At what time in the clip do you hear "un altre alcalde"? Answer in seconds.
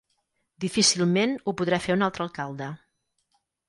2.01-2.75